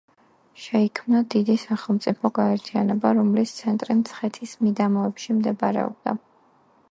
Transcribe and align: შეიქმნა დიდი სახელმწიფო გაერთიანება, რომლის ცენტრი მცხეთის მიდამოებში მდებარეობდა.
შეიქმნა 0.61 1.19
დიდი 1.33 1.55
სახელმწიფო 1.63 2.31
გაერთიანება, 2.37 3.11
რომლის 3.19 3.53
ცენტრი 3.59 3.97
მცხეთის 3.99 4.57
მიდამოებში 4.67 5.39
მდებარეობდა. 5.43 6.19